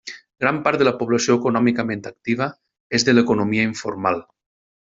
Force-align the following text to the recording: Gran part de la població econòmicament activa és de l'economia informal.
Gran 0.43 0.61
part 0.67 0.81
de 0.81 0.87
la 0.87 0.93
població 1.01 1.35
econòmicament 1.41 2.01
activa 2.13 2.49
és 3.01 3.09
de 3.11 3.19
l'economia 3.19 3.71
informal. 3.73 4.23